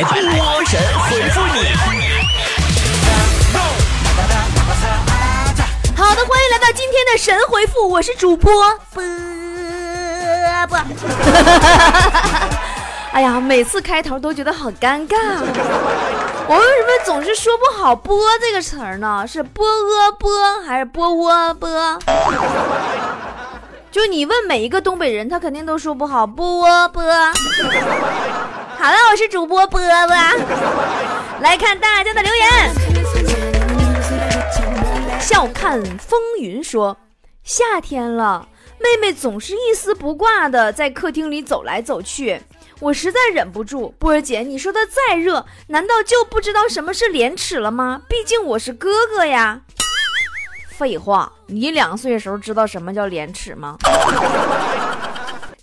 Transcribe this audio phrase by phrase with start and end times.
[0.00, 0.16] 来，波
[0.64, 1.60] 神回复你。
[5.94, 8.50] 好的，欢迎来到今天的神回复，我是主播
[8.94, 9.02] 波
[10.68, 10.78] 波。
[13.12, 15.18] 哎呀，每次开头都觉得好尴尬，
[16.46, 19.26] 我为什么总是说不好“波”这个词儿呢？
[19.26, 20.30] 是波阿波
[20.66, 21.98] 还是波窝波？
[23.90, 27.02] 就你问每一个东北人，他肯定都说不好“波波”。
[28.80, 30.08] 好了，我是主播波波，
[31.42, 32.72] 来看大家的留言。
[35.20, 36.96] 笑看风云说
[37.44, 38.48] ：“夏天了，
[38.78, 42.40] 妹妹总是一丝不挂的在客厅里走来走去。”
[42.80, 48.00] 我实在忍不住，波儿姐，你说她再热，难道就不知道什么是廉耻了吗？
[48.08, 49.60] 毕竟我是哥哥呀。
[50.70, 53.76] 废话，你两岁的时候知道什么叫廉耻吗？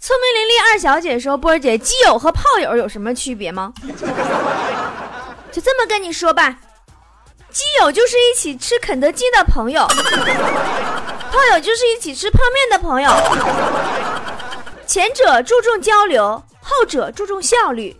[0.07, 3.73] 聪明伶俐二小姐说：“波儿姐，基友和炮友有什么区别吗？”
[5.51, 6.59] 就这么跟你说吧，
[7.51, 9.85] 基友就是一起吃肯德基的朋友，
[11.29, 13.11] 炮友就是一起吃泡面的朋友。
[14.85, 16.41] 前者注重交流。
[16.61, 17.93] 后者注重效率。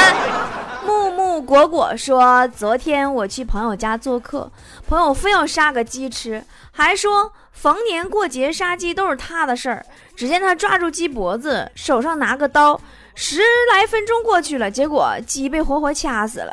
[0.86, 4.50] 木木果果说：“昨天我去朋友家做客，
[4.88, 9.84] 朋友非要杀个鸡吃，还说逢年过节杀鸡都是他的事儿。
[10.16, 12.80] 只见他抓住鸡脖子，手上拿个刀，
[13.14, 13.40] 十
[13.72, 16.52] 来分钟过去了，结果鸡被活活掐死了。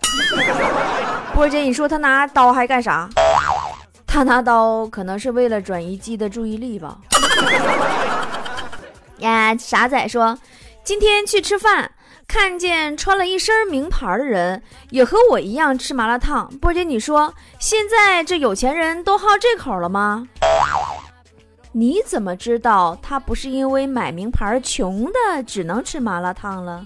[1.33, 3.07] 波姐，你说他拿刀还干啥？
[4.05, 6.97] 他拿刀可能是为了转移鸡的注意力吧。”
[9.19, 10.37] 呀，傻仔说。
[10.83, 11.89] 今天去吃饭，
[12.27, 16.53] 看见穿了一身名牌的人，也和我一样吃麻辣烫。
[16.59, 20.27] 波姐，你说现在这有钱人都好这口了吗？
[21.75, 26.85] 你怎么知道他不是因为买名牌穷的，只能吃麻辣烫了？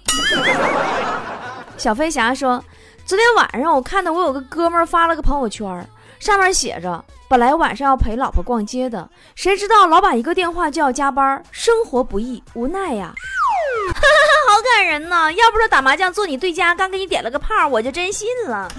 [1.77, 2.63] 小飞侠说，
[3.05, 5.85] 昨天晚上我看到我有个哥们儿发了个朋友圈，
[6.19, 13.13] 上面写着：本来晚上要陪老婆逛街的，谁知道老板一个电话就要加班，生活不易，无奈呀。
[14.47, 15.29] 好感人呐！
[15.31, 18.71] 要不是打麻将坐你对家，刚给你点了个炮，我就真信了。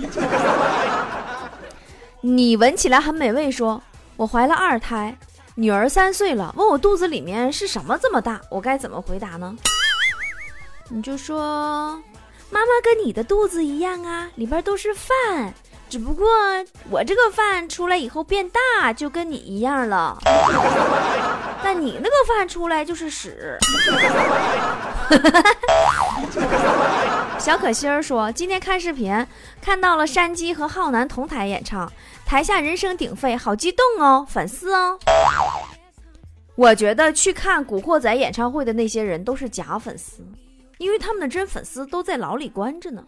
[2.22, 3.82] 你闻起来很美味，说
[4.16, 5.14] 我怀了二胎，
[5.60, 9.56] 女儿三岁了，问我肚子里面是什么这么大，我该怎么回答呢？
[10.88, 12.00] 你就说，
[12.48, 15.52] 妈妈跟你的肚子一样啊，里边都是饭。
[15.88, 16.28] 只不过
[16.90, 20.16] 我这个饭出来以后变大，就跟你一样了。
[21.64, 23.58] 但你那个饭出来就是屎。
[27.36, 29.26] 小可心儿说，今天看视频
[29.60, 31.92] 看到了山鸡和浩南同台演唱，
[32.28, 34.98] 台下人声鼎沸，好激动哦，粉丝哦。
[36.56, 40.22] 我觉得去看古惑仔演唱会的那些人都是假粉丝，
[40.76, 43.02] 因为他们的真粉丝都在牢里关着呢。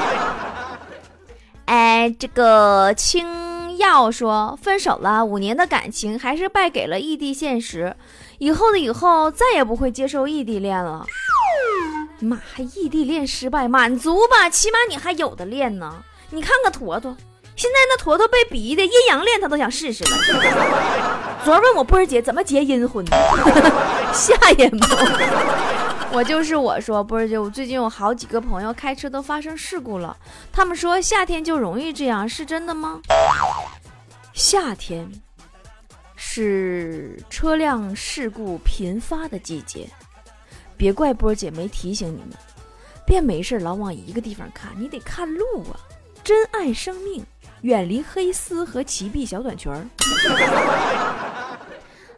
[1.64, 7.96] 哎，这个青药说分手了五年的感情还是败给了异地现实，
[8.36, 11.06] 以后的以后再也不会接受异地恋了。
[12.20, 16.04] 妈，还异地恋失败，满足吧，起码你还有的练呢。
[16.28, 17.16] 你看看坨坨，
[17.56, 20.10] 现在那坨坨被逼的阴阳恋他都想试试了。
[21.42, 23.04] 昨儿问我波儿姐怎么结阴婚，
[24.12, 24.86] 吓人不？
[26.12, 30.16] 我就是我说，波儿姐我最近有好几个朋友开车都发生事故了，
[30.52, 33.00] 他们说夏天就容易这样，是真的吗？
[34.34, 35.10] 夏天
[36.14, 39.88] 是车辆事故频发的季节，
[40.76, 42.30] 别怪波儿姐没提醒你们，
[43.06, 45.80] 别没事老往一个地方看，你得看路啊！
[46.24, 47.24] 珍爱生命，
[47.66, 49.84] 远离黑丝和齐臂小短裙儿。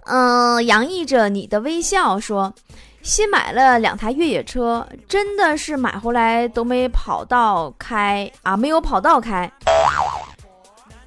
[0.04, 2.52] 嗯， 洋溢着你的微笑说。
[3.00, 9.50] 新买了两台越野车，真的是买回来都没跑道开啊，没有跑道开。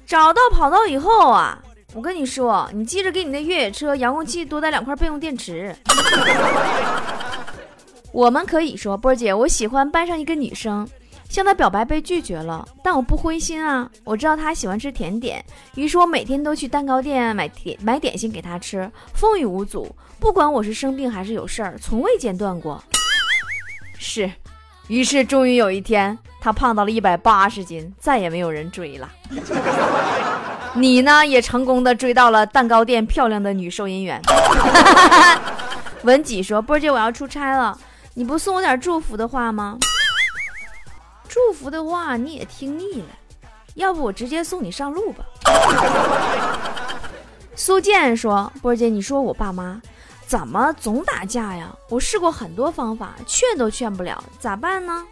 [0.04, 1.56] 找到跑道以后啊，
[1.94, 5.76] 我跟你说，你记着给你的越野车遥控器多带两块备用电池。
[8.10, 10.88] 我们可以说，波儿姐，我喜欢班上一个女生。
[11.32, 13.90] 向他表白被拒绝了，但我不灰心啊！
[14.04, 15.42] 我知道他喜欢吃甜点，
[15.76, 19.90] 于是我每天都去蛋糕店买点买点心给他吃，风雨无阻。
[20.20, 22.84] 不管我是生病还是有事儿，从未间断过。
[23.98, 24.30] 是，
[24.88, 29.08] 于是终于有一天，他胖到了一百八十斤，再也没有人追了。
[30.76, 34.20] 你呢，也成功的追到了蛋糕店漂亮的女收银员。
[36.04, 37.78] 文几说：“波姐，我要出差了，
[38.12, 39.78] 你不送我点祝福的话吗？”
[41.32, 43.08] 祝福的话你也听腻了，
[43.72, 45.24] 要不我直接送你上路吧。
[47.56, 49.80] 苏建说：“波姐，你说我爸妈
[50.26, 51.74] 怎么总打架呀？
[51.88, 55.06] 我试过很多方法，劝都劝不了，咋办呢？”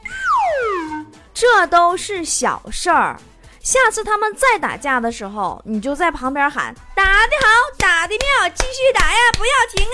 [1.32, 3.18] 这都是小事儿。
[3.60, 9.88] 下次他们再打架的时候，你就在旁边喊：“打得好，打得妙，继续打呀，不要停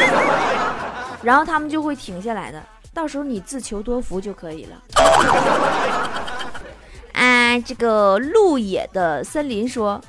[0.00, 2.64] 啊！”然后他们就会停下来的。
[2.96, 4.82] 到时候你自求多福就可以了。
[7.12, 10.00] 啊，这个鹿野的森林说，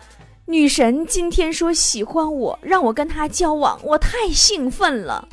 [0.45, 5.27] 女神今天说喜欢我，让我跟她交往，我太兴奋了。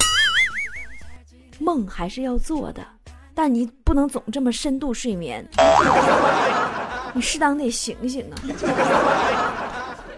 [1.61, 2.85] 梦还是要做的，
[3.33, 5.49] 但你不能总这么深度睡眠。
[7.15, 8.43] 你适当得醒醒啊！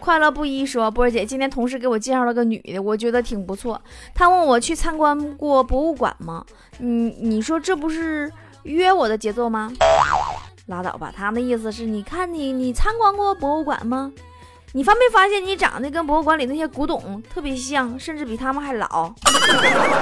[0.07, 3.83] 快乐不一说，波儿姐今天同事给我介绍了个女的，我觉得挺不错。
[4.15, 6.45] 她问我去参观过博物馆吗？
[6.79, 8.33] 你你说这不是
[8.63, 9.73] 约我的节奏吗？
[10.67, 14.13] 拉倒吧，他的意思是你看你你参观过博物馆吗？
[14.75, 19.13] 你发没发现你长得跟博物馆里那些古董特别像，甚至比他们还老？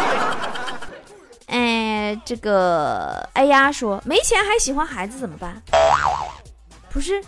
[1.48, 5.62] 哎，这个哎呀说没钱还喜欢孩子怎么办？
[6.90, 7.24] 不是，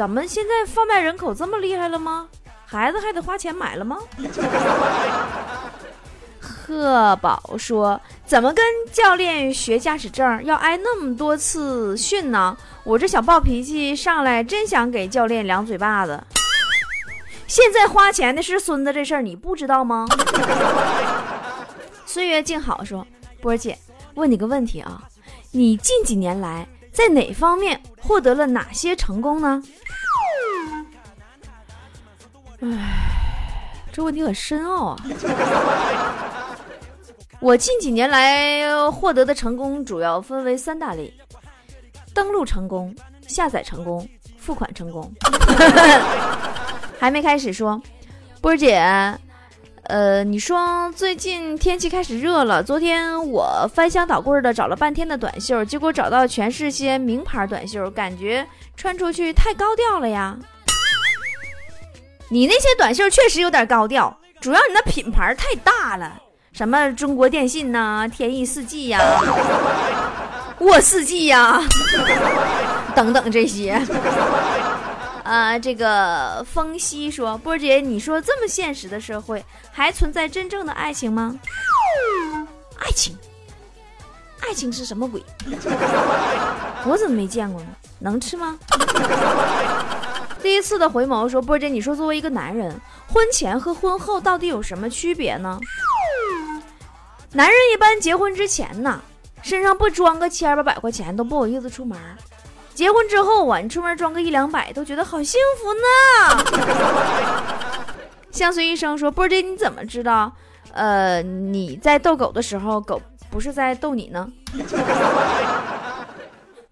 [0.00, 2.26] 咱们现在贩卖人口这么厉害了吗？
[2.64, 3.98] 孩子还得花钱买了吗？
[6.40, 12.56] 贺宝说：“怎么跟教练学驾驶证要挨那么多次训呢？
[12.82, 16.18] 我这小暴脾气上来，真想给教练两嘴巴子。
[17.46, 20.06] 现在花钱的是孙子，这事儿你不知道吗？”
[22.06, 23.06] 岁月静好说
[23.42, 23.76] ：“波儿姐，
[24.14, 25.02] 问你个问题啊，
[25.50, 29.62] 你近几年来？”在哪方面获得了哪些成功呢？
[32.62, 32.68] 唉，
[33.90, 34.96] 这问题很深奥啊。
[37.40, 41.12] 我近几年来获得的成功主要分为三大类：
[42.12, 42.94] 登录成功、
[43.26, 45.10] 下载成功、付款成功。
[47.00, 47.80] 还没开始说，
[48.42, 48.78] 波姐。
[49.90, 52.62] 呃，你说最近天气开始热了。
[52.62, 58.46] 昨天我翻箱倒柜的找了半天的短袖，结果找到全是些名牌短袖，感觉
[58.76, 60.36] 穿出去太高调了呀。
[62.28, 66.22] 你那些短袖确实有点高调，主要你那品牌太大了，
[66.52, 69.00] 什么中国电信呐、天翼四季呀、
[70.60, 71.60] 沃四季呀，
[72.94, 73.82] 等等这些。
[75.30, 81.38] 啊，这个风息说，波姐，你说这么现实的社会，还存在真正的爱情吗？
[82.76, 83.16] 爱情，
[84.40, 85.22] 爱情是什么鬼？
[86.84, 87.68] 我怎么没见过呢？
[88.00, 88.58] 能吃吗？
[90.42, 95.60] 第一次的回眸说，波姐，你说作为一个男人，婚前和婚后到底有什么区别呢？
[97.30, 99.00] 男人一般结婚之前呢，
[99.42, 101.96] 身上不装个千八百块钱都不好意思出门。
[102.80, 105.82] 结婚之后啊，你出门装个一两百都觉得好幸福呢。
[108.30, 110.32] 相随一生说：“波姐，你怎么知道？
[110.72, 112.98] 呃，你在逗狗的时候，狗
[113.30, 114.26] 不是在逗你呢？”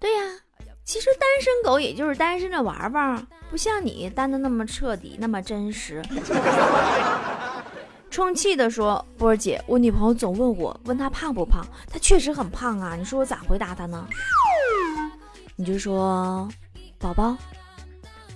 [0.00, 0.20] 对呀，
[0.82, 6.02] 其实单身狗也就是单身着玩玩，不像你单的那么彻底，那么真实。
[8.10, 11.62] 充气的说：“波儿姐，我女朋友总问我，问她胖不胖？
[11.92, 14.06] 她确实很胖啊，你说我咋回答她呢？”
[15.60, 16.48] 你就说，
[17.00, 17.36] 宝宝，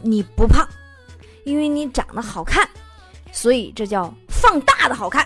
[0.00, 0.66] 你不胖，
[1.44, 2.68] 因为你长得好看，
[3.30, 5.24] 所以这叫放大的好看。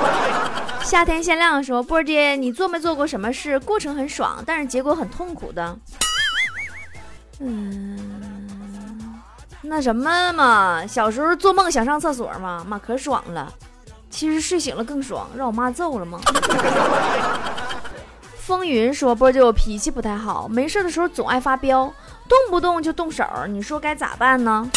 [0.84, 5.78] 夏天限量说，波儿姐，你做没做过什么事，过程很爽，但是结果很痛苦的？
[7.40, 7.98] 嗯，
[9.62, 13.50] 那什么嘛，小时候做梦想上厕所嘛，妈可爽了，
[14.10, 16.20] 其实睡醒了更爽，让我妈揍了吗？
[18.46, 21.92] 风云说：“波姐，我脾气不太好，没事的时候总爱发飙，
[22.28, 24.70] 动不动就动手，你说该咋办呢？”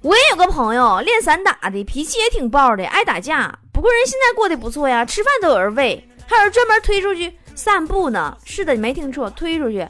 [0.00, 3.58] 我也有个朋友练散打的，脾气也挺暴的，爱打架。
[3.70, 8.34] 不过人现在过得不错呀，吃饭都有人喂，还有人专门推出去散步呢。
[8.46, 9.86] 是的，你没听错，推出去。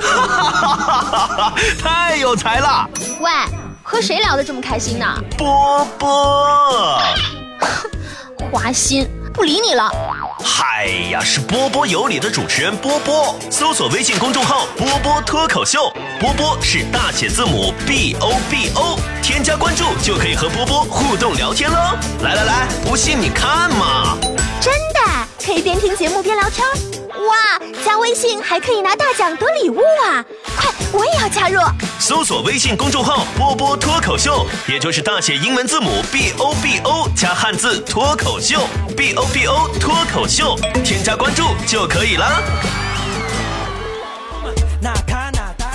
[0.00, 1.54] 哈哈哈哈哈！
[1.80, 2.90] 太有才了。
[3.20, 3.30] 喂，
[3.84, 5.06] 和谁聊得这么开心呢？
[5.38, 6.98] 波波，
[8.50, 9.08] 花心。
[9.36, 9.92] 不理你了。
[10.42, 13.36] 嗨呀，是波波有理的主持人波波。
[13.50, 21.76] 搜索微信公众号“波波脱口秀”，波波是大写字母 B O B O，添加关注就可以和波波互动聊天喽。
[22.22, 24.16] 来来来，不信你看嘛。
[24.58, 26.66] 真的，可以边听节目边聊天。
[27.28, 30.24] 哇，加微信还可以拿大奖得礼物啊！
[30.56, 31.60] 快，我也要加入。
[32.00, 38.58] 搜索微信公众号“波波脱口秀”，也就是大写英文字母 B O B O 加汉字脱口秀
[38.96, 42.42] ，B O B O 脱口秀，添加关注就可以了。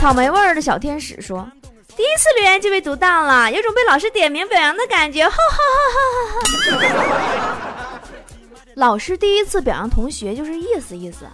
[0.01, 1.49] 草莓味儿的小天使说
[1.95, 5.57] ：“第一次留言就被读到了，有种被老师点名表扬的感觉。”哈哈
[5.95, 7.70] 哈哈哈！
[8.75, 11.25] 老师第一次表扬同学就是意思意思，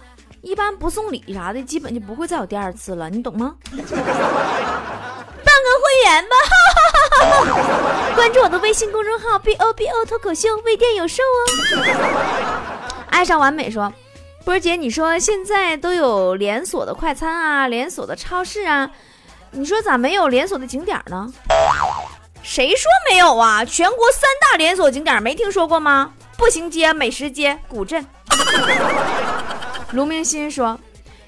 [0.42, 3.54] 一般不送礼啥的，基本就不会再有第二次了，你懂吗？
[3.70, 6.36] 办个会员吧，
[8.16, 11.36] 关注我的微信公众号 B O B O 脱口秀，微店有售哦。
[13.10, 13.92] 爱上完美说，
[14.44, 18.90] 波儿姐，你说现在都有连锁的快餐啊，连锁的超市啊，
[19.52, 21.32] 你说咋没有连锁的景点呢？
[22.42, 23.64] 谁说没有啊？
[23.64, 26.12] 全国三大连锁景点没听说过吗？
[26.38, 28.06] 步行街、美食街、古镇。
[29.90, 30.78] 卢明新说：“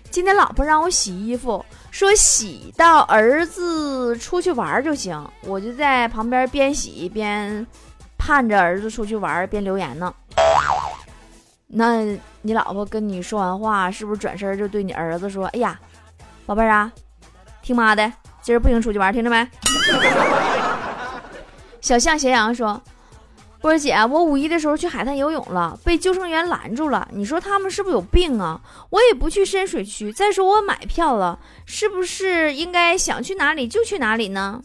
[0.08, 5.20] 今天老婆让我洗衣服，说洗到儿子出去玩就行。
[5.42, 7.66] 我就在旁边边洗边
[8.16, 10.14] 盼着儿子出去玩，边留言呢。
[11.66, 12.04] 那
[12.42, 15.76] 你老婆跟你说完话，是不是转身就对你儿子说：‘哎呀，
[16.46, 16.92] 宝贝儿啊，
[17.62, 19.44] 听妈的，今儿不行出去玩，听着没？’”
[21.82, 22.80] 小象斜阳说。
[23.60, 27.06] 波儿姐，我五一的时候去海滩游泳了，被救生员拦住了。
[27.12, 28.58] 你说他们是不是有病啊？
[28.88, 30.10] 我也不去深水区。
[30.10, 34.62] 再说我买票了，是不是应该想去哪里就去哪里呢？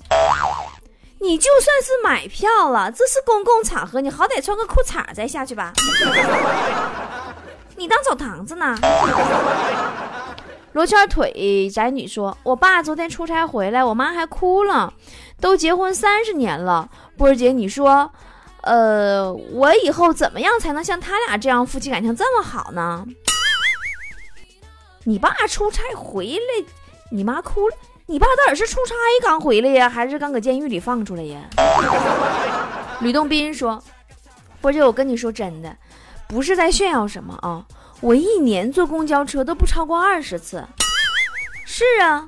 [1.19, 5.73] 你就算是买票了，这是公共场合，你好歹穿个裤衩再下去吧。
[7.75, 8.77] 你当澡堂子呢？
[10.71, 14.93] 罗圈腿宅女说：“我爸昨天出差回来，我妈还哭了。
[15.41, 18.09] 都结婚三十年了，波儿姐，你说。”
[18.65, 23.05] 呃，我以后怎么样才能像他俩这样夫妻感情这么好呢？
[25.03, 26.65] 你爸出差回来，
[27.11, 27.75] 你妈哭了。
[28.07, 31.41] 你爸到底是出差刚回来呀，还是刚搁监狱里放出来呀？
[33.01, 33.83] 吕洞宾说
[34.61, 35.75] ：“波姐，我跟你说真的，
[36.27, 37.65] 不是在炫耀什么啊，
[38.01, 40.65] 我一年坐公交车都不超过二十次。
[41.65, 42.27] 是啊，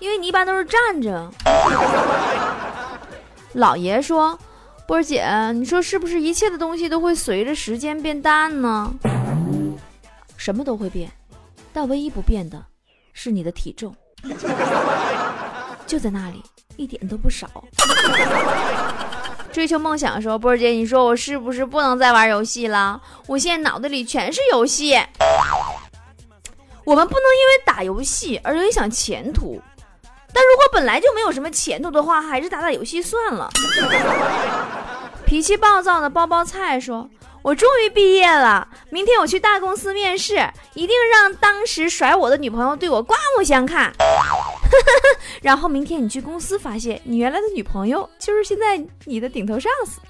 [0.00, 1.30] 因为你一般都是站着。”
[3.54, 4.36] 老爷说。
[4.86, 8.94] 波儿姐，你说是不是一切的东西都会随着时间变淡呢？
[10.36, 11.10] 什么都会变，
[11.72, 12.64] 但唯一不变的
[13.12, 13.92] 是你的体重，
[15.86, 16.40] 就在那里，
[16.76, 17.48] 一点都不少。
[19.52, 23.00] 追求梦想的时候，波儿姐，你说我是不是不能再玩游戏了？
[23.26, 24.94] 我现在脑子里全是游戏。
[26.84, 29.60] 我们不能因为打游戏而影响前途。
[30.32, 33.48] 但如果本来就没有什么前途的话，还是打打游戏算了。
[35.26, 37.10] 脾气暴躁的包包菜说
[37.42, 43.92] ：“我终于毕业了，明天我去大公司面试，一定让当时甩我的女朋友对我刮目相看。
[45.42, 50.00] 然后明天你去公司，发现你原来的女朋友就是现在你的顶头上司。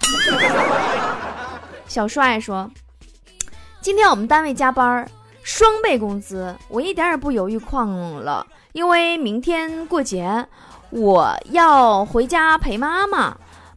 [1.89, 2.71] ”小帅说
[3.81, 5.11] ：“今天我们单位加班，
[5.43, 10.47] 双倍工资，我一点也不犹豫旷了。”因为明天过节，
[10.91, 13.35] 我要回家陪妈妈。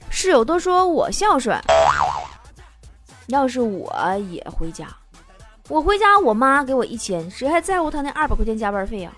[0.10, 1.60] 室友都说我孝顺。
[3.28, 3.94] 要是我
[4.30, 4.88] 也回家，
[5.68, 9.12] 我回家我妈给我一千，谁还在乎她那二百块钱加班费呀？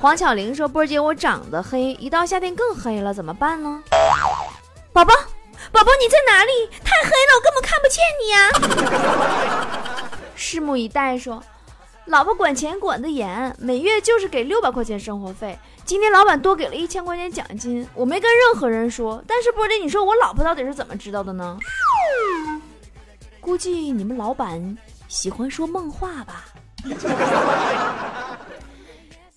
[0.00, 3.82] 黄巧玲说：“波姐，我长得黑，一到夏天更黑了，怎么办呢？”
[4.92, 5.14] 宝宝，
[5.70, 6.66] 宝宝你在哪里？
[6.82, 8.50] 太黑了，我根本看不见你呀！
[10.36, 11.42] 拭目以待说。
[12.06, 15.56] 老婆管钱管得严，每月就是给六百块钱生活费。
[15.90, 19.20] 今天老板多给了一千块钱奖金，我没跟任何人说。
[19.26, 21.58] 但是波姐，你说我老婆到底是怎么知道的呢？
[23.40, 24.78] 估计你们老板
[25.08, 26.44] 喜欢说梦话吧。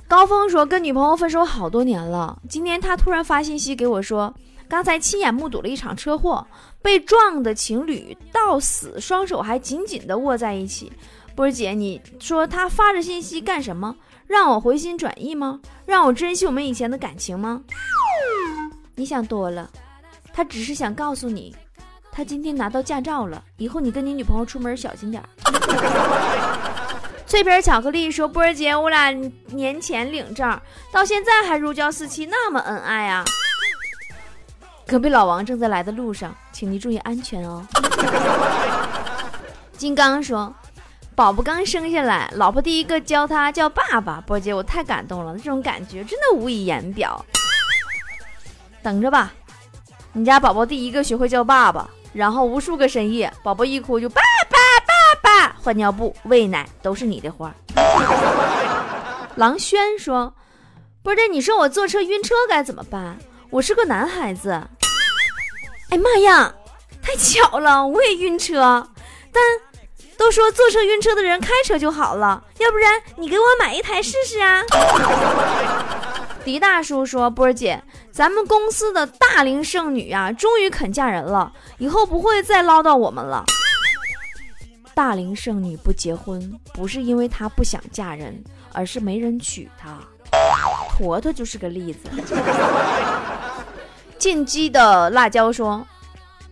[0.07, 4.31] 高峰说跟女朋友分手好多年了，今天他突然发信息给我说，
[4.69, 6.45] 刚才亲眼目睹了一场车祸，
[6.83, 10.93] 被撞的情侣到死，双手还紧紧的握在一起。
[11.35, 13.95] 波儿姐，你说他发这信息干什么？
[14.27, 15.59] 让我回心转意吗？
[15.85, 17.61] 让我珍惜我们以前的感情吗？
[18.95, 19.69] 你想多了，
[20.31, 21.55] 他只是想告诉你，
[22.11, 25.29] 他今天拿到驾照了，以后你跟你女朋友出门小心点儿
[27.25, 29.09] 脆皮巧克力说：“波儿姐，我俩
[29.47, 30.59] 年前领证，
[30.91, 33.25] 到现在还如胶似漆，那么恩爱啊！”
[34.85, 37.65] 隔壁老王正在来的路上，请您注意安全哦。
[39.75, 40.53] 金刚说。
[41.15, 44.20] 宝宝刚生下来，老婆第一个教他叫爸爸。
[44.25, 47.24] 波姐，我太感动了，这种感觉真的无以言表。
[48.82, 49.32] 等着吧，
[50.12, 54.58] 你家宝宝第一个学会叫爸爸，然后无数个深夜，宝宝一哭就爸爸
[55.22, 57.53] 爸爸，换尿布、喂奶都是你的活儿。
[59.36, 60.34] 郎轩说
[61.03, 63.17] ：“波姐，你说我坐车晕车该怎么办？
[63.51, 64.50] 我是个男孩子。”
[65.91, 66.55] 哎妈呀，
[67.03, 68.89] 太巧了，我也晕车，
[69.32, 69.43] 但。
[70.17, 74.63] 都说坐车晕车的人开车就好了，要不然你给我买一台试试啊！
[76.46, 83.46] 狄大叔说：“波儿姐，咱们公司的大龄剩女啊，终于肯嫁人了，以后不会再唠叨我们了。”
[84.93, 88.43] 大龄剩女不结婚，不是因为她不想嫁人，
[88.74, 89.98] 而是没人娶她。
[90.98, 92.10] 坨坨就是个例子。
[94.20, 95.86] 进击的辣椒说：“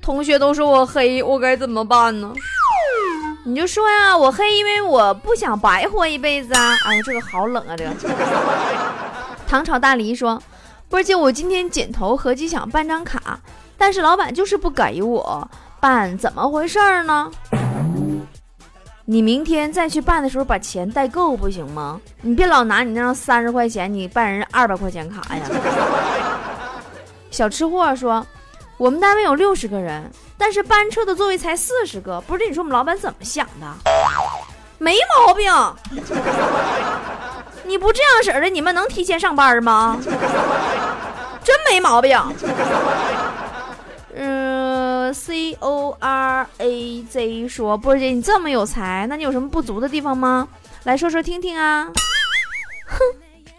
[0.01, 2.34] 同学都说我黑，我该怎么办呢？”
[3.43, 6.75] 你就说呀，我黑，因为我不想白活一辈子啊！
[6.86, 7.75] 哎呦，这个好冷啊！
[7.75, 7.91] 这个
[9.48, 10.41] 唐朝大梨说
[10.88, 13.39] ：“波姐，我今天剪头合计想办张卡，
[13.77, 17.31] 但是老板就是不给我办，怎么回事呢？”
[19.05, 22.00] 你明天再去办的时候把钱带够不行吗？
[22.21, 25.41] 你别老拿你那张三十块钱，你办人二百块钱卡呀！
[27.31, 28.25] 小吃货说
[28.77, 30.10] ：“我们单位有六十个人。”
[30.41, 32.48] 但是班车的座位才四十个，不是？
[32.48, 33.67] 你说我们老板怎么想的？
[34.79, 35.53] 没毛病。
[37.63, 40.00] 你不这样式的，你们能提前上班吗？
[41.43, 42.19] 真没毛病。
[44.15, 50.48] 嗯，C O R A Z 说，波姐你这么有才，那你有什么不足的地方吗？
[50.86, 51.88] 来说说听听啊。
[52.88, 52.98] 哼，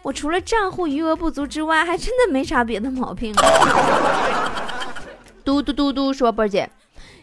[0.02, 3.32] 我除了账户余额不足之外，还真的没啥别的毛病。
[5.44, 6.70] 嘟嘟嘟嘟说：“波姐，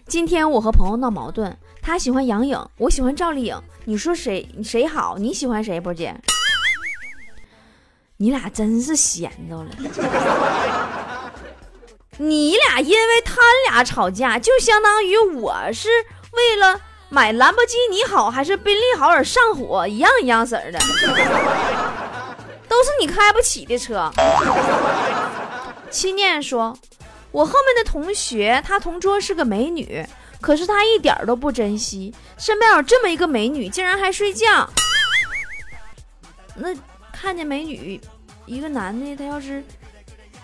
[0.05, 5.17] 今天我和朋友闹矛盾，他喜欢杨颖，我喜欢赵丽颖，你说谁谁好？
[5.17, 5.79] 你喜欢谁？
[5.79, 6.13] 波姐，
[8.17, 9.69] 你俩真是闲着了。
[12.17, 15.87] 你俩因为他俩吵架，就相当于我是
[16.33, 20.79] 为了买兰博基尼好还是宾利好而上火，一样一样式的，
[22.67, 24.11] 都是你开不起的车。”
[25.89, 26.77] 七念说。
[27.31, 30.05] 我后面的同学，她同桌是个美女，
[30.41, 34.69] 可是她一点都不珍惜，身边有这么一个美女，竟然还睡觉。
[36.55, 36.69] 那
[37.13, 37.99] 看见美女，
[38.45, 39.63] 一个男的，他要是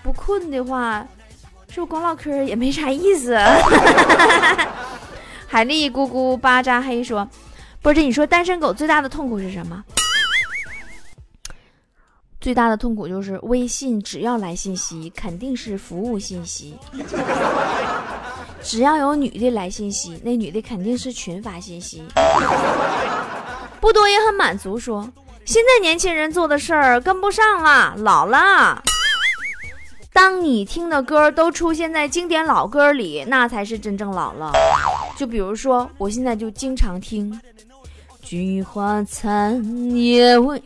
[0.04, 1.06] 不困的话，
[1.70, 3.36] 是不是光唠嗑也没啥意思？
[5.48, 7.28] 海丽咕咕巴扎黑说
[7.82, 9.84] ：“不是，你说单身狗最大的痛苦是什么？”
[12.46, 16.76] 最大的痛苦就是微信，只要来信息，肯定是服务信息；
[18.62, 22.04] 只要有女的来信息，那女的肯定是群发信息。
[23.80, 25.12] 不多也很满足，说
[25.44, 28.80] 现在年轻人做的事儿跟不上了，老了。
[30.14, 34.52] 当你听的歌都出现在经典老歌里，那才是真正老了。
[35.18, 37.34] 就比如说，我现在就经常听
[38.22, 40.60] 《菊花残叶未》。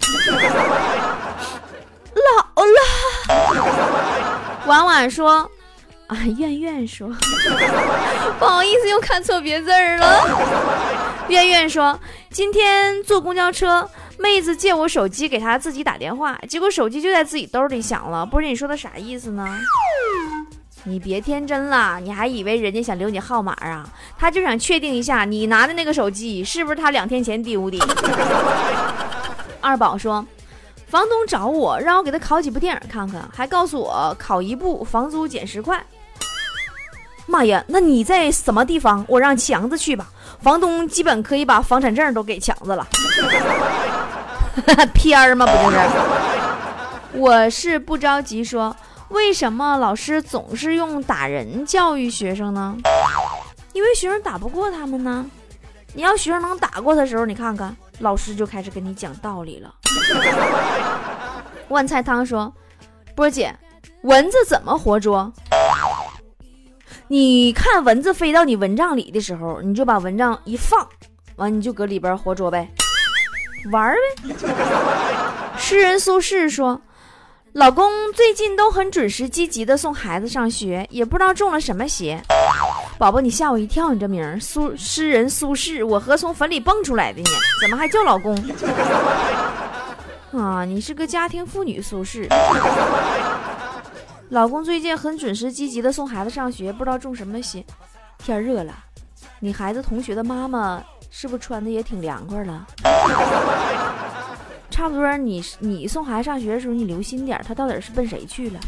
[2.65, 5.49] 老了，婉婉说
[6.07, 7.07] ：“啊，苑苑说，
[8.39, 11.99] 不好意思，又看错别字儿了。”苑苑说
[12.31, 18.25] ：“今天坐公交车，妹子借我手机给她自己打电话，结果手机就在自己兜里响了。
[18.25, 19.47] 不是你说的啥意思呢？
[20.85, 23.87] 你别天真了，你还以为人家想留你号码啊？
[24.17, 27.77] 他就想确定一下你拿的那个手机是不是他两天前丢的。
[29.61, 30.25] ”二宝说。
[30.89, 35.79] 房东找我，让我给他拷几部电影看看，还告诉我拷一部房租减十块。
[37.27, 39.05] 妈呀，那你在什么地方？
[39.07, 40.09] 我让强子去吧。
[40.41, 42.87] 房东基本可以把房产证都给强子了。
[44.95, 45.45] 片儿吗？
[45.45, 47.19] 不就是？
[47.19, 48.75] 我是不着急说，
[49.09, 52.75] 为什么老师总是用打人教育学生呢？
[53.73, 55.23] 因为学生打不过他们呢。
[55.93, 57.75] 你要学生能打过他的时候，你看看。
[57.99, 59.73] 老师就开始跟你讲道理了。
[61.69, 62.51] 万菜汤说
[63.15, 63.53] ：“波姐，
[64.01, 65.31] 蚊子怎么活捉？
[67.07, 70.87] 你看蚊子飞到你蚊帐里的时候，你就把蚊帐一放，
[71.35, 72.69] 完你就搁里边活捉呗，
[73.71, 74.35] 玩呗。”
[75.57, 76.81] 诗人苏轼说
[77.53, 82.21] ：“老公最近都很准时积极的送孩子上学，也不知道中了什么邪。”
[82.99, 83.93] 宝宝，你吓我一跳！
[83.93, 87.29] 你这名苏诗人苏轼，我和从坟里蹦出来的呢，
[87.61, 88.35] 怎么还叫老公？
[90.37, 92.27] 啊，你是个家庭妇女苏轼。
[94.27, 97.65] 老公最近很准时积极的送孩子上学，不知道中什么邪。
[98.17, 98.73] 天热了，
[99.39, 102.67] 你孩子同学的妈妈是不是穿的也挺凉快了？
[104.69, 108.59] 差不多，你你送孩子上学的时候，你留心点，他到底是奔谁去了？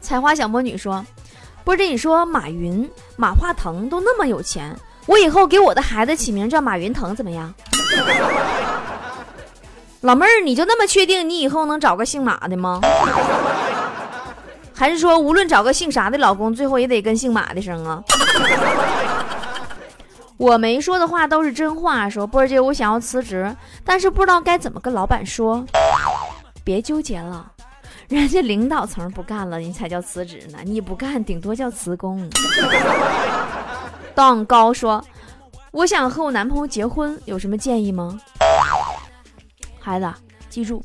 [0.00, 1.04] 采花小魔女说。
[1.68, 7.52] 不是你说马云、马化腾都那么有钱，我以后给我的孩子起名叫马云腾怎么样？
[10.00, 12.80] 老妹儿，你就那么确定你以后能找个姓马的吗？
[14.74, 18.02] 还是说无论找个姓啥的老公，最后也得跟姓马的生啊？
[20.38, 22.08] 我没说的话都是真话。
[22.08, 23.54] 说波儿姐，我想要辞职，
[23.84, 25.62] 但是不知道该怎么跟老板说。
[26.64, 27.52] 别纠结了。
[28.08, 30.58] 人家领导层不干了，你才叫辞职呢。
[30.64, 32.28] 你不干，顶多叫辞工。
[34.14, 35.04] 当高说
[35.70, 38.18] ：“我想和我男朋友结婚，有什么建议吗？
[39.78, 40.10] 孩子，
[40.48, 40.82] 记住，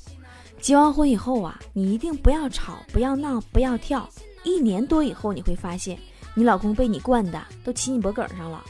[0.60, 4.08] 结完婚以后啊，你一定不要吵，不要闹，不要跳。
[4.44, 5.98] 一年多以后，你会发现，
[6.34, 8.62] 你老公被你惯的都骑你脖梗上了。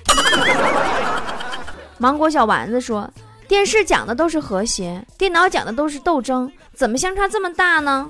[1.97, 3.09] 芒果小丸子说
[3.47, 8.10] ：“电视讲的都是和谐，电脑讲的都是斗争，怎么相差这么大呢？”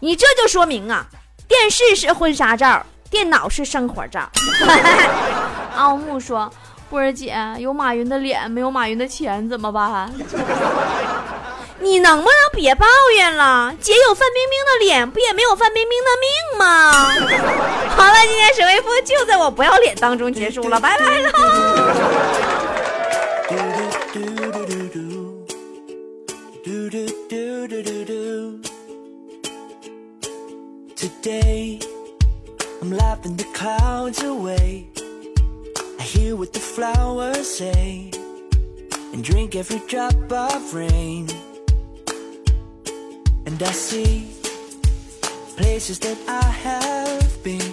[0.00, 1.06] 你这就说明啊，
[1.46, 4.28] 电视是婚纱照，电脑是生活照。
[5.76, 6.52] 奥木说
[6.90, 10.12] ：“波儿姐，有马云的脸，没有马云的钱，怎么办？”
[11.78, 13.74] 你能不能别抱怨了？
[13.80, 16.92] 姐有范冰冰的脸，不也没有范冰冰的命吗？
[17.96, 22.51] 好了，今天史威夫就在我不要脸当中结束了，拜拜了。
[31.22, 31.78] Today,
[32.80, 34.88] I'm laughing the clouds away.
[36.00, 38.10] I hear what the flowers say
[39.12, 41.28] and drink every drop of rain.
[43.46, 44.32] And I see
[45.56, 47.72] places that I have been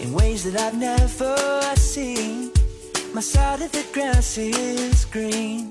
[0.00, 1.34] in ways that I've never
[1.74, 2.52] seen.
[3.12, 5.68] My side of the grass is green.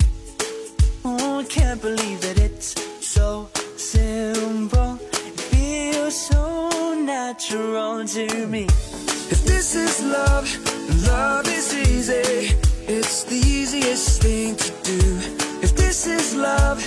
[1.05, 4.99] Oh, I can't believe that it's so simple.
[7.31, 8.65] Natural to me.
[9.31, 10.45] If this is love,
[11.07, 12.57] love is easy.
[12.89, 14.99] It's the easiest thing to do.
[15.63, 16.83] If this is love,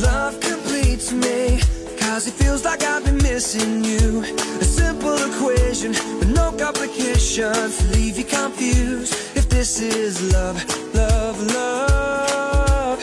[0.00, 1.60] love completes me.
[1.98, 4.22] Cause it feels like I've been missing you.
[4.60, 9.14] A simple equation but no complications leave you confused.
[9.36, 13.02] If this is love, love, love,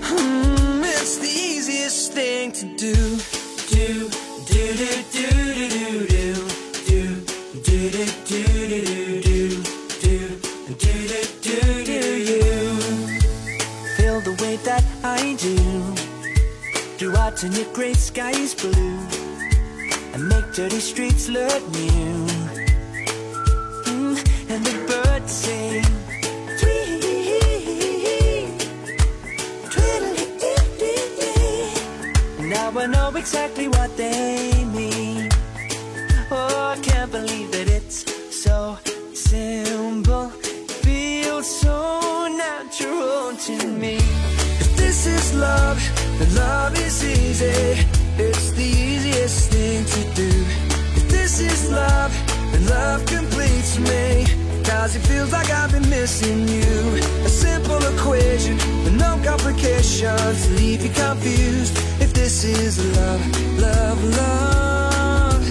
[0.00, 2.66] hmm, it's the easiest thing to.
[2.76, 2.94] Do,
[3.68, 4.08] do,
[4.46, 6.09] do, do, do, do, do,
[17.36, 18.98] Turn your gray skies blue
[20.12, 22.26] and make dirty streets look new?
[23.86, 24.16] Mm,
[24.50, 25.84] and the birds sing.
[32.50, 35.28] Now I know exactly what they mean.
[36.30, 38.04] Oh, I can't believe that it's
[38.36, 38.76] so
[39.14, 40.28] simple.
[40.84, 43.96] Feels so natural to me.
[44.62, 45.80] If this is love,
[46.18, 47.02] then love is
[47.42, 50.28] It's the easiest thing to do.
[50.94, 52.12] If this is love,
[52.52, 54.26] then love completes me.
[54.62, 57.00] Cause it feels like I've been missing you.
[57.24, 61.76] A simple equation with no complications to leave you confused.
[62.00, 63.22] If this is love,
[63.58, 65.44] love, love,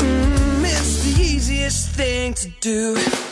[0.00, 2.48] hmm, it's the easiest thing to.
[2.60, 3.27] Do,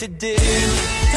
[0.00, 1.09] to do.